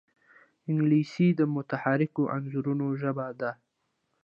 [0.69, 3.51] انګلیسي د متحرکو انځورونو ژبه ده